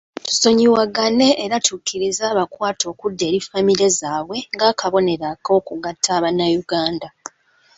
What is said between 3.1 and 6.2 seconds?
eri famire zaabwe ng'akabonero ak'okugatta